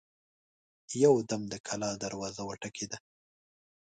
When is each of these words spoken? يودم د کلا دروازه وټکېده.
يودم 1.03 1.41
د 1.51 1.53
کلا 1.67 1.91
دروازه 2.03 2.41
وټکېده. 2.45 2.97